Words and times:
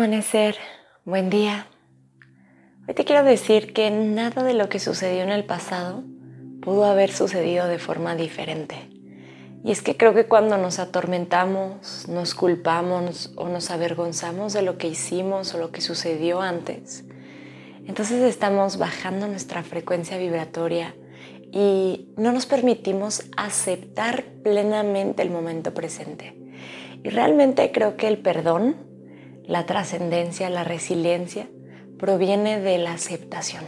amanecer, 0.00 0.56
buen 1.04 1.28
día. 1.28 1.66
Hoy 2.88 2.94
te 2.94 3.04
quiero 3.04 3.22
decir 3.22 3.74
que 3.74 3.90
nada 3.90 4.42
de 4.42 4.54
lo 4.54 4.70
que 4.70 4.78
sucedió 4.78 5.22
en 5.24 5.28
el 5.28 5.44
pasado 5.44 6.04
pudo 6.62 6.86
haber 6.86 7.12
sucedido 7.12 7.66
de 7.66 7.78
forma 7.78 8.16
diferente. 8.16 8.88
Y 9.62 9.72
es 9.72 9.82
que 9.82 9.98
creo 9.98 10.14
que 10.14 10.24
cuando 10.24 10.56
nos 10.56 10.78
atormentamos, 10.78 12.08
nos 12.08 12.34
culpamos 12.34 13.34
o 13.36 13.48
nos 13.50 13.70
avergonzamos 13.70 14.54
de 14.54 14.62
lo 14.62 14.78
que 14.78 14.88
hicimos 14.88 15.52
o 15.52 15.58
lo 15.58 15.70
que 15.70 15.82
sucedió 15.82 16.40
antes, 16.40 17.04
entonces 17.86 18.22
estamos 18.22 18.78
bajando 18.78 19.28
nuestra 19.28 19.62
frecuencia 19.62 20.16
vibratoria 20.16 20.94
y 21.52 22.08
no 22.16 22.32
nos 22.32 22.46
permitimos 22.46 23.24
aceptar 23.36 24.24
plenamente 24.42 25.20
el 25.20 25.28
momento 25.28 25.74
presente. 25.74 26.34
Y 27.04 27.10
realmente 27.10 27.70
creo 27.70 27.98
que 27.98 28.08
el 28.08 28.16
perdón 28.16 28.88
la 29.50 29.66
trascendencia, 29.66 30.48
la 30.48 30.62
resiliencia, 30.62 31.48
proviene 31.98 32.60
de 32.60 32.78
la 32.78 32.92
aceptación. 32.92 33.64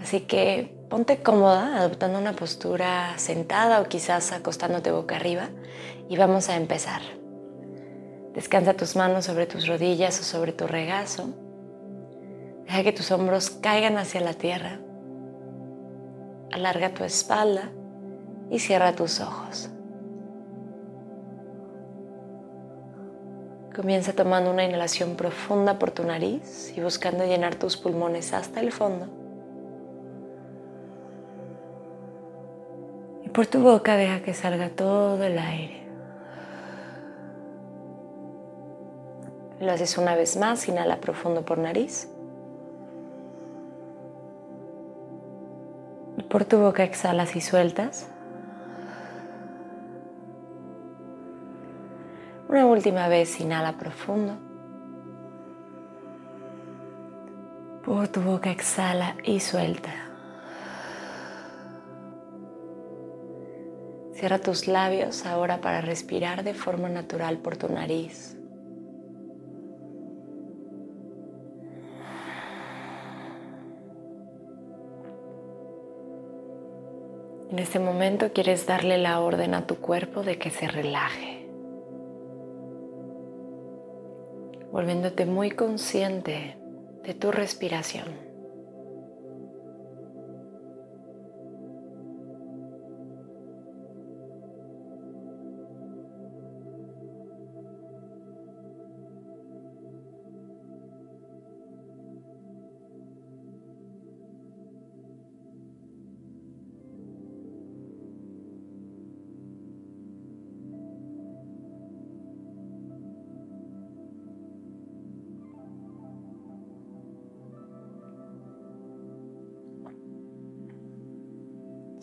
Así 0.00 0.20
que 0.20 0.74
ponte 0.88 1.22
cómoda 1.22 1.76
adoptando 1.76 2.18
una 2.18 2.32
postura 2.32 3.12
sentada 3.18 3.82
o 3.82 3.84
quizás 3.84 4.32
acostándote 4.32 4.90
boca 4.90 5.16
arriba 5.16 5.50
y 6.08 6.16
vamos 6.16 6.48
a 6.48 6.56
empezar. 6.56 7.02
Descansa 8.32 8.72
tus 8.72 8.96
manos 8.96 9.26
sobre 9.26 9.46
tus 9.46 9.66
rodillas 9.66 10.18
o 10.20 10.24
sobre 10.24 10.52
tu 10.52 10.66
regazo. 10.66 11.34
Deja 12.64 12.82
que 12.82 12.92
tus 12.92 13.10
hombros 13.10 13.50
caigan 13.50 13.98
hacia 13.98 14.22
la 14.22 14.32
tierra. 14.32 14.80
Alarga 16.50 16.94
tu 16.94 17.04
espalda 17.04 17.72
y 18.50 18.58
cierra 18.58 18.96
tus 18.96 19.20
ojos. 19.20 19.68
Comienza 23.78 24.12
tomando 24.12 24.50
una 24.50 24.64
inhalación 24.64 25.14
profunda 25.14 25.78
por 25.78 25.92
tu 25.92 26.02
nariz 26.02 26.76
y 26.76 26.80
buscando 26.80 27.24
llenar 27.24 27.54
tus 27.54 27.76
pulmones 27.76 28.32
hasta 28.32 28.58
el 28.58 28.72
fondo. 28.72 29.06
Y 33.24 33.28
por 33.28 33.46
tu 33.46 33.60
boca 33.60 33.96
deja 33.96 34.20
que 34.20 34.34
salga 34.34 34.70
todo 34.70 35.22
el 35.22 35.38
aire. 35.38 35.84
Lo 39.60 39.70
haces 39.70 39.96
una 39.96 40.16
vez 40.16 40.36
más, 40.36 40.66
inhala 40.66 40.96
profundo 40.96 41.42
por 41.44 41.58
nariz. 41.58 42.08
Y 46.16 46.22
por 46.24 46.44
tu 46.44 46.58
boca 46.58 46.82
exhalas 46.82 47.36
y 47.36 47.40
sueltas. 47.40 48.08
Una 52.48 52.64
última 52.64 53.08
vez, 53.08 53.38
inhala 53.40 53.76
profundo. 53.76 54.32
Por 57.84 58.08
tu 58.08 58.22
boca 58.22 58.50
exhala 58.50 59.16
y 59.22 59.40
suelta. 59.40 59.92
Cierra 64.14 64.38
tus 64.38 64.66
labios 64.66 65.26
ahora 65.26 65.60
para 65.60 65.82
respirar 65.82 66.42
de 66.42 66.54
forma 66.54 66.88
natural 66.88 67.36
por 67.36 67.58
tu 67.58 67.68
nariz. 67.68 68.34
En 77.50 77.58
este 77.58 77.78
momento 77.78 78.32
quieres 78.32 78.66
darle 78.66 78.96
la 78.96 79.20
orden 79.20 79.54
a 79.54 79.66
tu 79.66 79.76
cuerpo 79.76 80.22
de 80.22 80.38
que 80.38 80.50
se 80.50 80.66
relaje. 80.66 81.47
Volviéndote 84.78 85.26
muy 85.26 85.50
consciente 85.50 86.56
de 87.02 87.12
tu 87.12 87.32
respiración. 87.32 88.27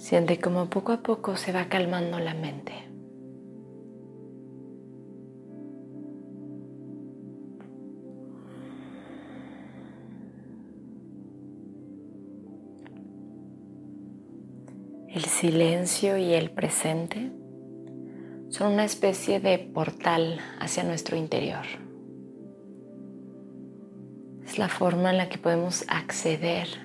Siente 0.05 0.39
como 0.39 0.69
poco 0.69 0.91
a 0.91 1.01
poco 1.01 1.35
se 1.35 1.51
va 1.51 1.66
calmando 1.66 2.19
la 2.19 2.35
mente. 2.35 2.73
El 15.09 15.23
silencio 15.23 16.17
y 16.17 16.35
el 16.35 16.51
presente 16.51 17.31
son 18.49 18.73
una 18.73 18.85
especie 18.85 19.39
de 19.39 19.57
portal 19.57 20.39
hacia 20.59 20.83
nuestro 20.83 21.17
interior. 21.17 21.66
Es 24.45 24.59
la 24.59 24.69
forma 24.69 25.09
en 25.09 25.17
la 25.17 25.29
que 25.29 25.39
podemos 25.39 25.83
acceder 25.87 26.84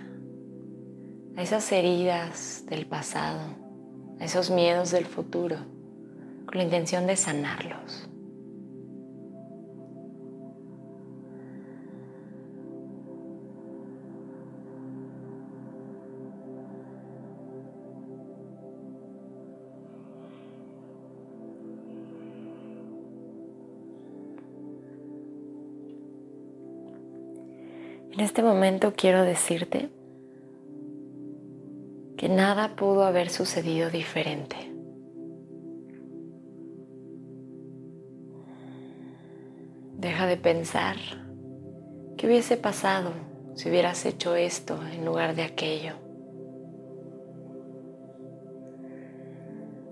esas 1.41 1.73
heridas 1.73 2.65
del 2.67 2.87
pasado, 2.87 3.41
esos 4.21 4.51
miedos 4.51 4.91
del 4.91 5.07
futuro, 5.07 5.57
con 6.47 6.59
la 6.59 6.65
intención 6.65 7.07
de 7.07 7.17
sanarlos. 7.17 8.07
En 28.13 28.21
este 28.21 28.43
momento 28.43 28.93
quiero 28.95 29.23
decirte 29.23 29.89
que 32.21 32.29
nada 32.29 32.77
pudo 32.77 33.05
haber 33.05 33.31
sucedido 33.31 33.89
diferente. 33.89 34.57
Deja 39.97 40.27
de 40.27 40.37
pensar 40.37 40.97
qué 42.19 42.27
hubiese 42.27 42.59
pasado 42.59 43.13
si 43.55 43.71
hubieras 43.71 44.05
hecho 44.05 44.35
esto 44.35 44.79
en 44.93 45.07
lugar 45.07 45.35
de 45.35 45.45
aquello. 45.45 45.95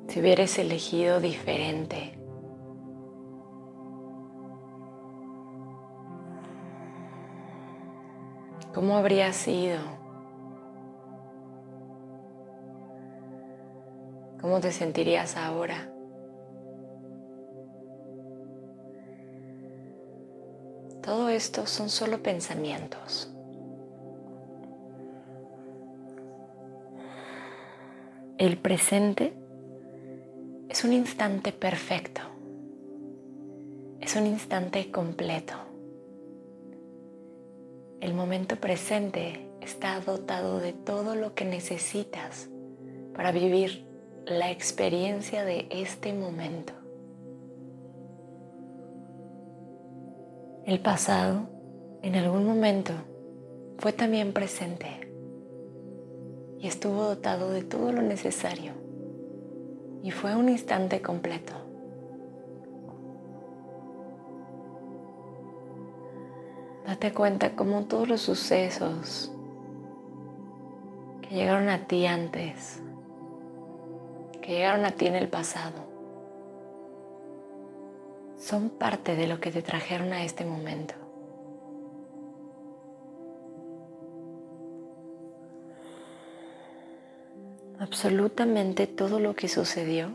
Si 0.08 0.20
hubieras 0.20 0.58
elegido 0.58 1.20
diferente. 1.20 2.18
¿Cómo 8.74 8.98
habría 8.98 9.32
sido? 9.32 10.07
¿Cómo 14.40 14.60
te 14.60 14.70
sentirías 14.70 15.36
ahora? 15.36 15.90
Todo 21.02 21.28
esto 21.28 21.66
son 21.66 21.88
solo 21.88 22.22
pensamientos. 22.22 23.32
El 28.36 28.58
presente 28.58 29.32
es 30.68 30.84
un 30.84 30.92
instante 30.92 31.50
perfecto. 31.50 32.20
Es 34.00 34.14
un 34.14 34.26
instante 34.26 34.92
completo. 34.92 35.54
El 38.00 38.14
momento 38.14 38.54
presente 38.54 39.50
está 39.60 39.98
dotado 39.98 40.60
de 40.60 40.72
todo 40.72 41.16
lo 41.16 41.34
que 41.34 41.44
necesitas 41.44 42.48
para 43.12 43.32
vivir 43.32 43.87
la 44.30 44.50
experiencia 44.50 45.44
de 45.44 45.66
este 45.70 46.12
momento. 46.12 46.72
El 50.66 50.80
pasado 50.80 51.48
en 52.02 52.14
algún 52.14 52.44
momento 52.44 52.92
fue 53.78 53.92
también 53.92 54.32
presente 54.32 54.86
y 56.58 56.66
estuvo 56.66 57.04
dotado 57.04 57.50
de 57.50 57.62
todo 57.62 57.92
lo 57.92 58.02
necesario 58.02 58.72
y 60.02 60.10
fue 60.10 60.36
un 60.36 60.48
instante 60.48 61.00
completo. 61.00 61.54
Date 66.86 67.12
cuenta 67.12 67.54
cómo 67.54 67.84
todos 67.84 68.08
los 68.08 68.20
sucesos 68.20 69.32
que 71.22 71.34
llegaron 71.34 71.68
a 71.68 71.86
ti 71.86 72.06
antes, 72.06 72.82
llegaron 74.48 74.84
a 74.84 74.92
ti 74.92 75.06
en 75.06 75.14
el 75.14 75.28
pasado, 75.28 75.86
son 78.36 78.70
parte 78.70 79.14
de 79.14 79.26
lo 79.26 79.40
que 79.40 79.50
te 79.50 79.62
trajeron 79.62 80.12
a 80.12 80.24
este 80.24 80.44
momento. 80.44 80.94
Absolutamente 87.78 88.86
todo 88.86 89.20
lo 89.20 89.34
que 89.34 89.48
sucedió 89.48 90.14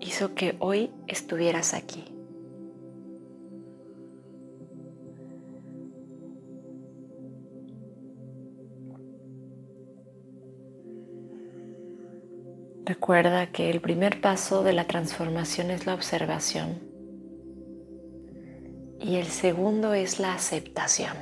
hizo 0.00 0.34
que 0.34 0.56
hoy 0.60 0.90
estuvieras 1.06 1.74
aquí. 1.74 2.15
Recuerda 12.86 13.48
que 13.48 13.68
el 13.68 13.80
primer 13.80 14.20
paso 14.20 14.62
de 14.62 14.72
la 14.72 14.86
transformación 14.86 15.72
es 15.72 15.86
la 15.86 15.94
observación 15.94 16.78
y 19.00 19.16
el 19.16 19.26
segundo 19.26 19.92
es 19.92 20.20
la 20.20 20.34
aceptación. 20.34 21.16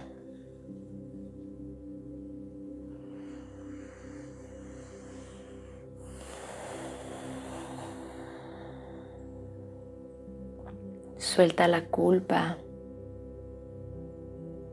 Suelta 11.17 11.67
la 11.67 11.87
culpa, 11.87 12.59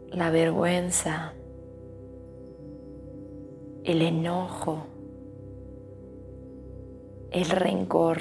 la 0.09 0.29
vergüenza, 0.29 1.31
el 3.85 4.01
enojo, 4.01 4.90
el 7.31 7.49
rencor. 7.49 8.19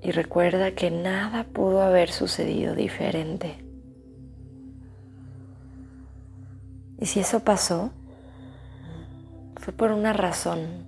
Y 0.00 0.12
recuerda 0.12 0.72
que 0.72 0.90
nada 0.90 1.44
pudo 1.44 1.82
haber 1.82 2.10
sucedido 2.10 2.74
diferente. 2.74 3.56
Y 6.98 7.06
si 7.06 7.20
eso 7.20 7.40
pasó, 7.40 7.90
fue 9.56 9.72
por 9.72 9.90
una 9.90 10.12
razón 10.12 10.86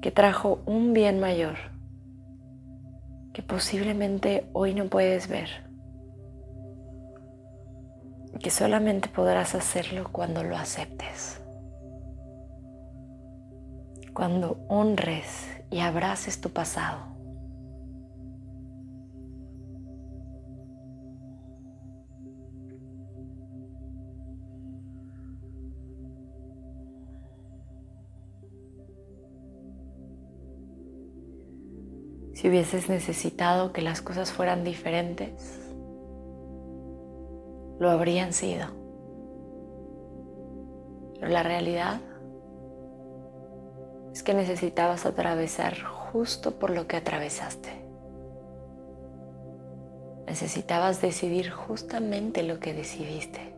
que 0.00 0.10
trajo 0.10 0.60
un 0.64 0.92
bien 0.92 1.20
mayor 1.20 1.56
que 3.32 3.42
posiblemente 3.42 4.48
hoy 4.52 4.74
no 4.74 4.86
puedes 4.86 5.28
ver. 5.28 5.48
Que 8.40 8.50
solamente 8.50 9.08
podrás 9.08 9.54
hacerlo 9.54 10.08
cuando 10.12 10.44
lo 10.44 10.56
aceptes 10.56 11.43
cuando 14.14 14.64
honres 14.68 15.48
y 15.70 15.80
abraces 15.80 16.40
tu 16.40 16.50
pasado. 16.50 17.12
Si 32.34 32.48
hubieses 32.48 32.88
necesitado 32.88 33.72
que 33.72 33.82
las 33.82 34.00
cosas 34.00 34.32
fueran 34.32 34.64
diferentes, 34.64 35.60
lo 37.80 37.90
habrían 37.90 38.32
sido. 38.32 38.66
Pero 41.18 41.32
la 41.32 41.42
realidad 41.42 42.00
es 44.14 44.22
que 44.22 44.32
necesitabas 44.32 45.06
atravesar 45.06 45.82
justo 45.82 46.52
por 46.52 46.70
lo 46.70 46.86
que 46.86 46.96
atravesaste. 46.96 47.70
Necesitabas 50.24 51.02
decidir 51.02 51.50
justamente 51.50 52.44
lo 52.44 52.60
que 52.60 52.74
decidiste. 52.74 53.52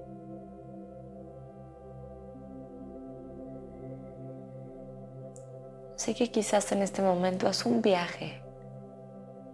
Sé 5.97 6.15
que 6.15 6.31
quizás 6.31 6.73
en 6.73 6.81
este 6.81 7.03
momento 7.03 7.49
haz 7.49 7.67
un 7.67 7.83
viaje 7.83 8.41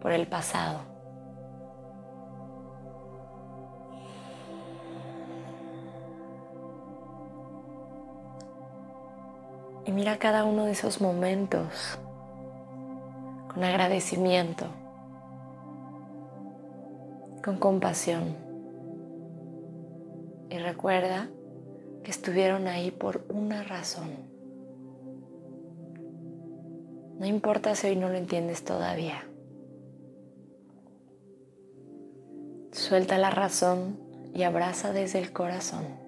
por 0.01 0.13
el 0.13 0.29
pasado 0.29 0.92
mira 10.03 10.19
cada 10.19 10.43
uno 10.43 10.65
de 10.65 10.73
esos 10.73 11.01
momentos 11.01 11.97
con 13.55 13.63
agradecimiento, 13.63 14.67
con 17.45 17.57
compasión. 17.57 18.35
Y 20.51 20.59
recuerda 20.59 21.29
que 22.03 22.11
estuvieron 22.11 22.67
ahí 22.67 22.91
por 22.91 23.25
una 23.29 23.63
razón. 23.63 24.11
No 27.21 27.25
importa 27.25 27.77
si 27.77 27.87
hoy 27.87 27.95
no 27.95 28.09
lo 28.09 28.17
entiendes 28.17 28.65
todavía. 28.65 29.25
Suelta 32.73 33.19
la 33.19 33.31
razón 33.31 34.01
y 34.35 34.43
abraza 34.43 34.93
desde 34.93 35.21
el 35.21 35.33
corazón. 35.33 36.02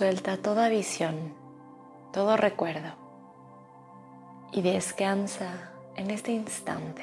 Suelta 0.00 0.38
toda 0.38 0.70
visión, 0.70 1.34
todo 2.10 2.38
recuerdo 2.38 2.94
y 4.50 4.62
descansa 4.62 5.72
en 5.94 6.10
este 6.10 6.32
instante. 6.32 7.02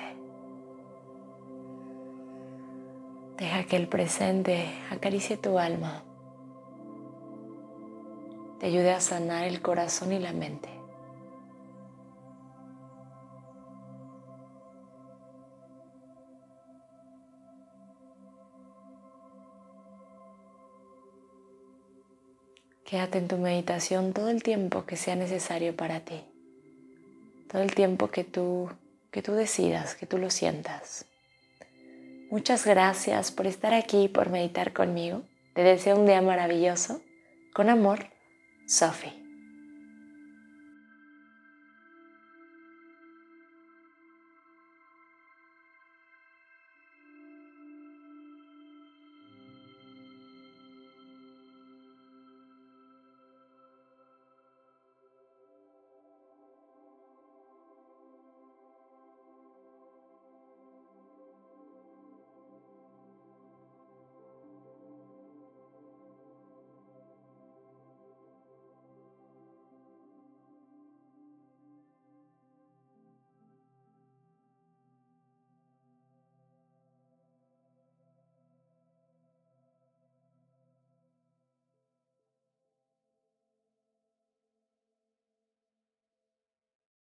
Deja 3.37 3.65
que 3.65 3.75
el 3.75 3.87
presente 3.87 4.73
acaricie 4.89 5.37
tu 5.37 5.59
alma, 5.59 6.01
te 8.59 8.65
ayude 8.65 8.91
a 8.91 8.99
sanar 8.99 9.43
el 9.43 9.61
corazón 9.61 10.11
y 10.11 10.17
la 10.17 10.33
mente. 10.33 10.76
Quédate 22.87 23.17
en 23.17 23.27
tu 23.27 23.35
meditación 23.35 24.13
todo 24.13 24.29
el 24.29 24.41
tiempo 24.41 24.85
que 24.85 24.95
sea 24.95 25.17
necesario 25.17 25.75
para 25.75 25.99
ti. 25.99 26.21
Todo 27.51 27.61
el 27.61 27.75
tiempo 27.75 28.07
que 28.07 28.23
tú, 28.23 28.69
que 29.11 29.21
tú 29.21 29.33
decidas, 29.33 29.93
que 29.95 30.05
tú 30.05 30.17
lo 30.17 30.29
sientas. 30.29 31.05
Muchas 32.31 32.65
gracias 32.65 33.33
por 33.33 33.45
estar 33.45 33.73
aquí 33.73 34.07
por 34.07 34.29
meditar 34.29 34.71
conmigo. 34.71 35.23
Te 35.53 35.63
deseo 35.63 35.97
un 35.97 36.05
día 36.05 36.21
maravilloso. 36.21 37.01
Con 37.53 37.69
amor, 37.69 38.07
Sophie. 38.67 39.26